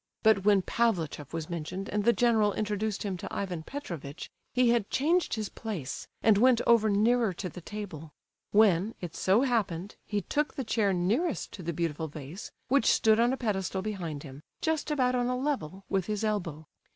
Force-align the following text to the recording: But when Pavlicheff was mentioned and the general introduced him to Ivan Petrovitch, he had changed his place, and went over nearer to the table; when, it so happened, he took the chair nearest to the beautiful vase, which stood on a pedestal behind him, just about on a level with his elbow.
But 0.23 0.43
when 0.43 0.63
Pavlicheff 0.63 1.31
was 1.31 1.47
mentioned 1.47 1.87
and 1.89 2.03
the 2.03 2.11
general 2.11 2.53
introduced 2.53 3.03
him 3.03 3.17
to 3.17 3.31
Ivan 3.31 3.61
Petrovitch, 3.61 4.31
he 4.51 4.69
had 4.69 4.89
changed 4.89 5.35
his 5.35 5.47
place, 5.49 6.07
and 6.23 6.39
went 6.39 6.59
over 6.65 6.89
nearer 6.89 7.33
to 7.33 7.49
the 7.49 7.61
table; 7.61 8.11
when, 8.49 8.95
it 8.99 9.15
so 9.15 9.43
happened, 9.43 9.95
he 10.07 10.21
took 10.21 10.55
the 10.55 10.63
chair 10.63 10.91
nearest 10.91 11.51
to 11.53 11.61
the 11.61 11.71
beautiful 11.71 12.07
vase, 12.07 12.51
which 12.67 12.87
stood 12.87 13.19
on 13.19 13.31
a 13.31 13.37
pedestal 13.37 13.83
behind 13.83 14.23
him, 14.23 14.41
just 14.59 14.89
about 14.89 15.13
on 15.13 15.27
a 15.27 15.37
level 15.37 15.85
with 15.87 16.07
his 16.07 16.23
elbow. 16.23 16.65